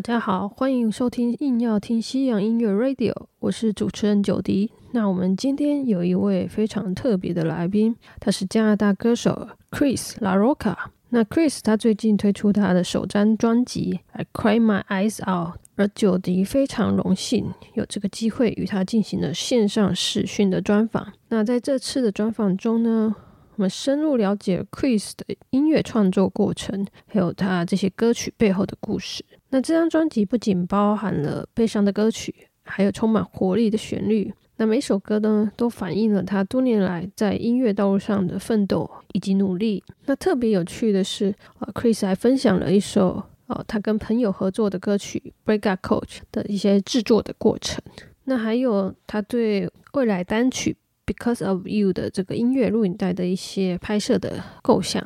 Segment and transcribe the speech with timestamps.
[0.00, 4.72] 大家好，欢迎收听硬要听西洋音乐 Radio，我是主持人九迪。
[4.92, 10.74] 那我们今天有一位非常特别的来宾，他是加拿大歌手 Chris LaRocca。
[11.10, 21.12] 那 Chris 他最近推出他的首张专辑《I Cry My Eyes Out》，而九迪非常荣幸有这个机会与他进行了线上视讯的专访。
[21.28, 23.14] 那在这次的专访中呢，
[23.56, 29.22] 我们深入了解 Chris 的音乐创作过程，还有他这些歌曲背后的故事。
[29.50, 34.32] 那这张专辑不仅包含了悲伤的歌曲，还有充满活力的旋律。
[34.56, 39.82] 那每首歌呢，都反映了他多年来在音乐道路上的奋斗以及努力。
[40.04, 47.82] 那特别有趣的是，呃，Chris 还分享了一首呃他跟朋友合作的歌曲《Break Up Coach》的一些制作的过程。
[48.24, 50.76] 那还有他对未来单曲
[51.12, 55.02] 《Because of You》的这个音乐录影带的一些拍摄的构想。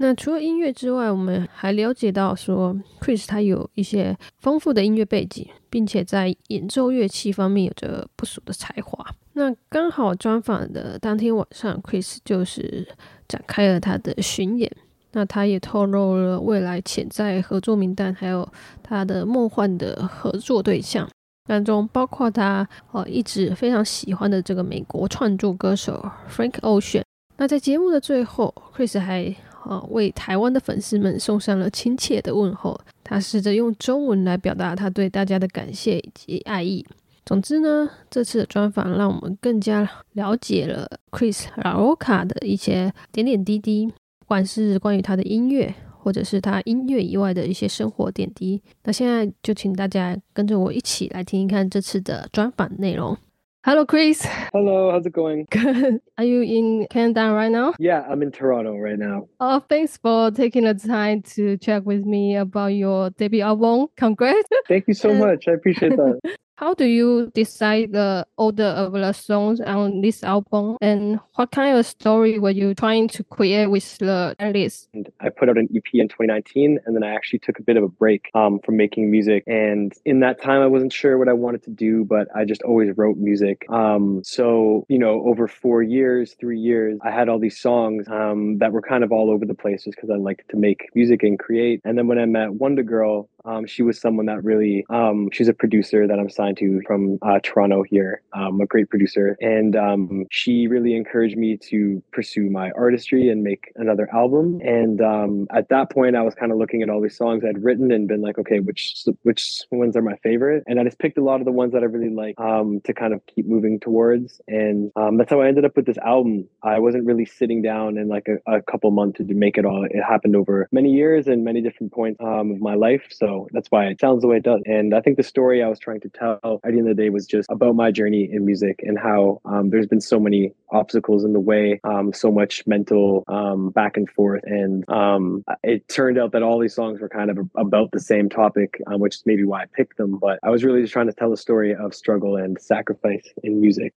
[0.00, 9.04] 那除了音乐之外，我们还了解到说，Chris 他有一些丰富的音乐背景，并且在演奏乐器方面有着不俗的才华。
[9.32, 12.86] 那刚好专访的当天晚上，Chris 就是
[13.26, 14.70] 展开了他的巡演。
[15.12, 18.46] 那他也透露了未来潜在合作名单，还有
[18.82, 21.08] 他的梦幻的合作对象
[21.46, 27.02] 当中，包括他呃一直非常喜欢的这个美国创作歌手 Frank Ocean。
[27.38, 32.78] 那在节目的最后，Chris 还啊，为台湾的粉丝们送上了亲切的问候。
[33.02, 36.84] 他试着用中文来表达他对大家的感谢以及爱意。
[37.24, 48.62] 总之呢，这次的专访让我们更加了解了 Chris LaRocca 的一些点点滴滴，不管是关于他的音乐，或者是他音乐以外的一些生活点滴。
[48.84, 53.16] 那现在就请大家跟着我一起来听一看这次的专访内容。
[53.64, 54.24] Hello, Chris.
[54.52, 55.46] Hello, how's it going?
[55.50, 56.00] Good.
[56.18, 57.74] Are you in Canada right now?
[57.80, 59.28] Yeah, I'm in Toronto right now.
[59.40, 63.88] Oh, thanks for taking the time to chat with me about your debut album.
[63.96, 64.48] Congrats.
[64.68, 65.48] Thank you so much.
[65.48, 66.20] I appreciate that.
[66.58, 71.78] How do you decide the order of the songs on this album, and what kind
[71.78, 74.88] of story were you trying to create with the list?
[75.20, 77.84] I put out an EP in 2019, and then I actually took a bit of
[77.84, 79.44] a break um, from making music.
[79.46, 82.62] And in that time, I wasn't sure what I wanted to do, but I just
[82.62, 83.64] always wrote music.
[83.70, 88.58] Um, so you know, over four years, three years, I had all these songs um,
[88.58, 91.22] that were kind of all over the place, just because I liked to make music
[91.22, 91.80] and create.
[91.84, 95.48] And then when I met Wonder Girl, um, she was someone that really, um, she's
[95.48, 99.36] a producer that I'm signed to from uh, Toronto here, um, a great producer.
[99.40, 104.60] And um, she really encouraged me to pursue my artistry and make another album.
[104.62, 107.62] And um, at that point, I was kind of looking at all these songs I'd
[107.62, 110.64] written and been like, okay, which which ones are my favorite?
[110.66, 112.92] And I just picked a lot of the ones that I really like um, to
[112.92, 114.40] kind of keep moving towards.
[114.48, 116.48] And that's how I ended up with this album.
[116.62, 119.84] I wasn't really sitting down in like a, a couple months to make it all.
[119.84, 123.02] It happened over many years and many different points of my life.
[123.10, 124.60] So that's why it sounds the way it does.
[124.66, 127.02] And I think the story I was trying to tell at the end of the
[127.02, 130.52] day was just about my journey in music and how um, there's been so many
[130.70, 134.42] obstacles in the way, um, so much mental um, back and forth.
[134.44, 138.28] And um, it turned out that all these songs were kind of about the same
[138.28, 140.18] topic, um, which is maybe why I picked them.
[140.18, 143.60] But I was really just trying to tell a story of struggle and sacrifice in
[143.60, 143.94] music.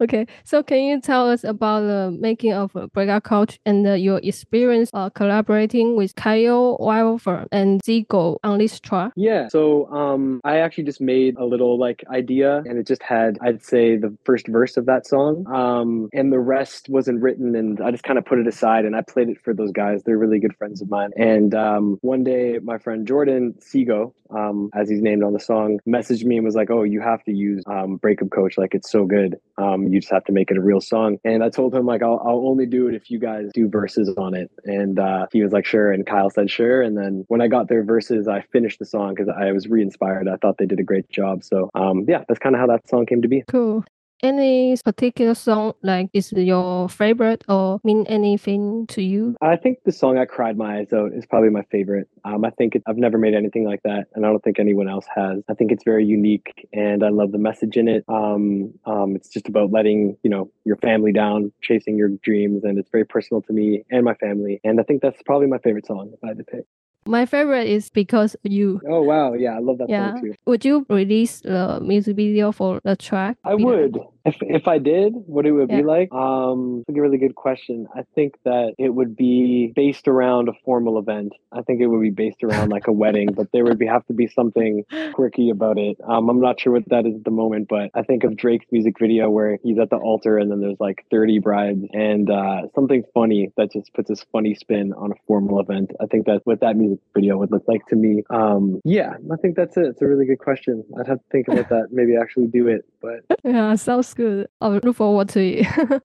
[0.00, 4.18] Okay, so can you tell us about the making of Breakup Coach and uh, your
[4.22, 9.12] experience uh, collaborating with Kyle Wilfer and Seago on this track?
[9.16, 13.38] Yeah, so um, I actually just made a little like idea, and it just had
[13.40, 17.80] I'd say the first verse of that song, um, and the rest wasn't written, and
[17.80, 20.02] I just kind of put it aside, and I played it for those guys.
[20.02, 21.10] They're really good friends of mine.
[21.16, 25.80] And um, one day, my friend Jordan Seago, um, as he's named on the song,
[25.86, 28.58] messaged me and was like, "Oh, you have to use um, Breakup Coach.
[28.58, 31.18] Like it's so good." Um, you just have to make it a real song.
[31.24, 34.12] And I told him like I'll, I'll only do it if you guys do verses
[34.16, 34.50] on it.
[34.64, 35.92] And uh, he was like, sure.
[35.92, 36.82] And Kyle said, sure.
[36.82, 40.28] And then when I got their verses, I finished the song because I was re-inspired.
[40.28, 41.44] I thought they did a great job.
[41.44, 43.44] So um, yeah, that's kind of how that song came to be.
[43.48, 43.84] Cool
[44.22, 49.36] any particular song like is your favorite or mean anything to you?
[49.40, 52.08] I think the song "I Cried My Eyes Out" is probably my favorite.
[52.24, 54.88] Um, I think it, I've never made anything like that, and I don't think anyone
[54.88, 55.42] else has.
[55.48, 58.04] I think it's very unique, and I love the message in it.
[58.08, 62.78] Um, um, it's just about letting you know your family down, chasing your dreams, and
[62.78, 64.60] it's very personal to me and my family.
[64.64, 66.64] And I think that's probably my favorite song if I had to pick.
[67.06, 68.80] My favorite is because you.
[68.86, 70.12] Oh wow, yeah, I love that yeah.
[70.12, 70.34] song too.
[70.46, 73.38] Would you release the music video for the track?
[73.44, 73.98] I would.
[74.30, 75.78] If if I did, what it would Yeah.
[75.78, 76.12] be like?
[76.12, 77.86] Um, that's a really good question.
[77.94, 81.32] I think that it would be based around a formal event.
[81.52, 84.06] I think it would be based around like a wedding, but there would be have
[84.06, 84.84] to be something
[85.14, 85.96] quirky about it.
[86.06, 88.66] Um, I'm not sure what that is at the moment, but I think of Drake's
[88.70, 92.62] music video where he's at the altar and then there's like 30 brides and uh,
[92.74, 95.90] something funny that just puts this funny spin on a formal event.
[96.00, 98.22] I think that's what that music video would look like to me.
[98.30, 99.86] Um, yeah, I think that's it.
[99.86, 100.84] It's a really good question.
[100.98, 101.88] I'd have to think about that.
[101.90, 104.48] Maybe actually do it, but Yeah, sounds good.
[104.60, 106.02] I'll look forward to it.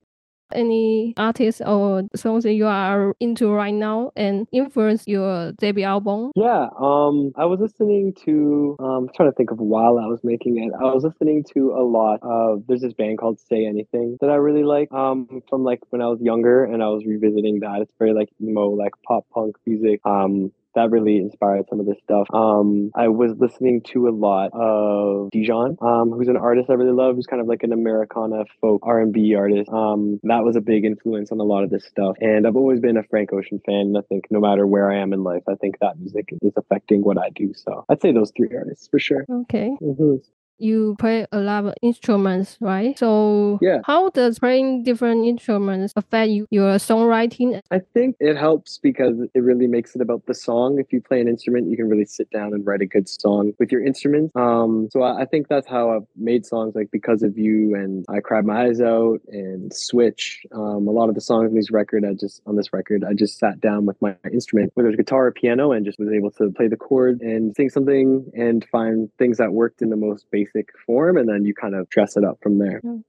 [0.54, 6.32] Any artists or songs that you are into right now and influence your debut album?
[6.36, 8.78] Yeah, um, I was listening to.
[8.80, 10.72] Um, I'm trying to think of while I was making it.
[10.80, 12.64] I was listening to a lot of.
[12.68, 14.92] There's this band called Say Anything that I really like.
[14.94, 17.80] Um, from like when I was younger, and I was revisiting that.
[17.82, 20.00] It's very like emo, like pop punk music.
[20.06, 22.28] Um, that really inspired some of this stuff.
[22.34, 26.92] Um, I was listening to a lot of Dijon, um, who's an artist I really
[26.92, 29.70] love, who's kind of like an Americana folk R&B artist.
[29.70, 32.18] Um, that was a big influence on a lot of this stuff.
[32.22, 33.88] And I've always been a Frank Ocean fan.
[33.88, 36.54] And I think no matter where I am in life, I think that music is
[36.56, 37.54] affecting what I do.
[37.54, 39.26] So I'd say those three artists for sure.
[39.30, 39.76] Okay.
[39.82, 40.22] Mhm.
[40.58, 42.98] You play a lot of instruments, right?
[42.98, 43.82] So Yeah.
[43.84, 47.60] how does playing different instruments affect you, your songwriting?
[47.72, 50.80] I think it helps because it really makes it about the song.
[50.80, 53.52] If you play an instrument, you can really sit down and write a good song
[53.60, 54.32] with your instrument.
[54.36, 58.06] Um, so I, I think that's how I've made songs like Because of You and
[58.08, 60.46] I Cried My Eyes Out and Switch.
[60.54, 63.14] Um, a lot of the songs on this record, I just on this record, I
[63.14, 66.32] just sat down with my instrument, whether it's guitar or piano, and just was able
[66.32, 70.26] to play the chord and sing something and find things that worked in the most
[70.32, 70.45] basic
[70.86, 72.82] form, and then you kind of dress it up from there.
[72.84, 73.04] Mm.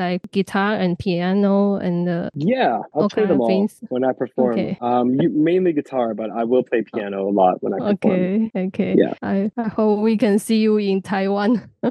[0.00, 3.78] Like guitar and piano and uh, Yeah, I'll play them all things.
[3.90, 4.52] when I perform.
[4.52, 4.78] Okay.
[4.80, 8.50] Um, you, mainly guitar, but I will play piano a lot when I perform.
[8.56, 8.94] okay, okay.
[8.96, 9.12] Yeah.
[9.20, 11.70] I, I hope we can see you in Taiwan.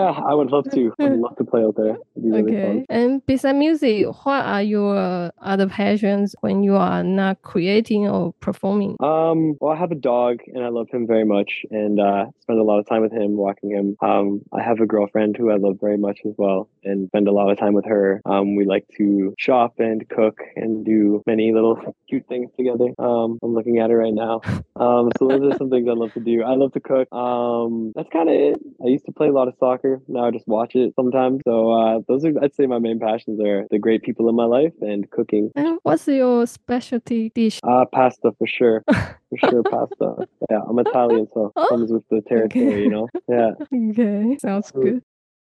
[0.00, 0.92] Yeah, I would love to.
[0.98, 1.96] I'd love to play out there.
[2.16, 2.66] Really okay.
[2.66, 2.86] fun.
[2.88, 8.96] And besides music, what are your other passions when you are not creating or performing?
[9.00, 12.58] Um, well, I have a dog and I love him very much and uh, spend
[12.58, 13.96] a lot of time with him, walking him.
[14.00, 17.32] Um, I have a girlfriend who I love very much as well and spend a
[17.32, 18.20] lot of time with her.
[18.26, 21.78] Um, we like to shop and cook and do many little
[22.08, 22.88] cute things together.
[22.98, 24.40] Um, I'm looking at her right now.
[24.76, 26.42] Um, so those are some things I love to do.
[26.42, 27.06] I love to cook.
[27.12, 28.60] Um, that's kind of it.
[28.84, 30.00] I used to play a lot of soccer.
[30.08, 31.42] Now I just watch it sometimes.
[31.46, 34.46] So uh, those are, I'd say, my main passions are the great people in my
[34.46, 35.52] life and cooking.
[35.54, 37.60] And what's your specialty dish?
[37.62, 38.82] Uh, pasta for sure.
[39.30, 40.28] For sure, pasta.
[40.50, 43.08] Yeah, I'm Italian, so Oh, comes with the territory, you know?
[43.28, 43.50] Yeah.
[43.72, 45.02] Okay, sounds good.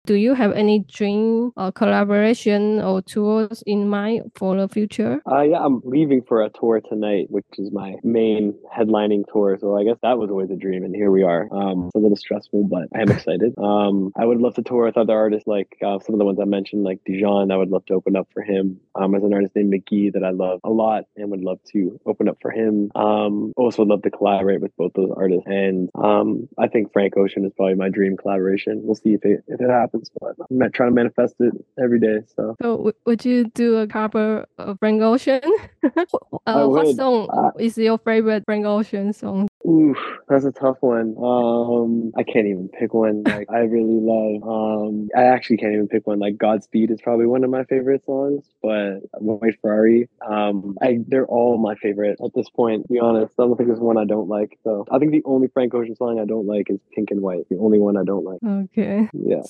[0.07, 5.21] Do you have any dream or collaboration or tours in mind for the future?
[5.29, 9.57] Uh, yeah, I'm leaving for a tour tonight, which is my main headlining tour.
[9.59, 11.49] So I guess that was always a dream, and here we are.
[11.51, 13.53] Um, it's a little stressful, but I am excited.
[13.67, 16.39] Um, I would love to tour with other artists, like uh, some of the ones
[16.39, 17.51] I mentioned, like Dijon.
[17.51, 18.79] I would love to open up for him.
[18.95, 21.99] Um, as an artist named Mk.gee that I love a lot, and would love to
[22.05, 22.91] open up for him.
[22.95, 27.17] Um, also would love to collaborate with both those artists, and um, I think Frank
[27.17, 28.81] Ocean is probably my dream collaboration.
[28.83, 32.19] We'll see if it if it happens, but I'm trying to manifest it every day.
[32.35, 32.55] So.
[32.61, 35.41] So w- would you do a cover of Frank Ocean?
[36.45, 39.49] Uh, what song is your favorite Frank Ocean song?
[39.67, 39.97] Oof,
[40.29, 41.13] that's a tough one.
[41.21, 43.23] Um, I can't even pick one.
[43.27, 44.43] Like I really love.
[44.47, 46.19] Um, I actually can't even pick one.
[46.19, 50.07] Like Godspeed is probably one of my favorite songs, but White Ferrari.
[50.25, 52.83] Um, I they're all my favorite at this point.
[52.87, 54.57] To be honest, I don't think there's one I don't like.
[54.63, 57.47] So I think the only Frank Ocean song I don't like is Pink and White.
[57.49, 58.39] The only one I don't like.
[58.45, 59.09] Okay.
[59.13, 59.41] Yeah,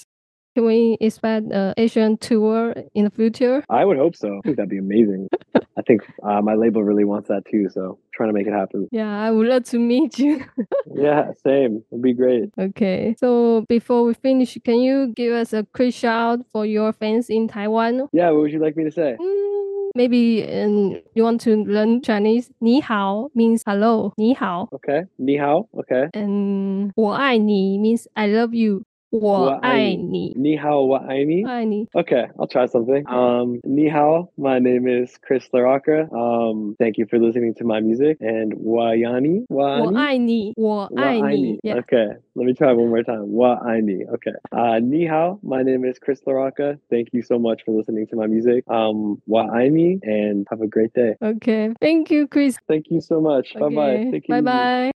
[0.57, 3.65] Can we expect an Asian tour in the future?
[3.71, 4.37] I would hope so.
[4.37, 5.29] I think that'd be amazing.
[5.55, 7.71] I think uh, my label really wants that too.
[7.71, 8.87] So trying to make it happen.
[8.93, 10.45] Yeah, I would love to meet you.
[10.95, 11.83] Yeah, same.
[11.91, 12.51] It'd be great.
[12.61, 13.15] okay.
[13.19, 17.49] So before we finish, can you give us a quick shout for your fans in
[17.49, 18.09] Taiwan?
[18.12, 19.17] Yeah, what would you like me to say?
[19.19, 22.51] Mm, maybe um, you want to learn Chinese.
[22.59, 24.12] 你好 means hello.
[24.19, 25.67] 你好 Okay, ni hao.
[25.73, 26.11] Okay.
[26.12, 28.83] and 我爱你 means I love you.
[29.10, 30.34] 我爱你。
[30.36, 31.88] Ni hao, wa aini.
[31.96, 33.06] Okay, I'll try something.
[33.06, 33.44] Uh-huh.
[33.44, 36.12] Um, ni hao, my name is Chris LaRocca.
[36.14, 38.18] Um, thank you for listening to my music.
[38.20, 39.46] And wa aini.
[39.50, 40.54] Wa aini.
[41.66, 43.32] Okay, let me try one more time.
[43.32, 44.06] Wa aini.
[44.14, 44.34] Okay.
[44.52, 46.80] Uh, ni hao, my name is Chris LaRocca.
[46.90, 48.64] Thank you so much for listening to my music.
[48.68, 51.16] Um, wa aini, and have a great day.
[51.22, 52.58] Okay, thank you, Chris.
[52.68, 53.56] Thank you so much.
[53.56, 53.76] Okay.
[53.76, 54.22] Bye bye.
[54.28, 54.92] Bye bye.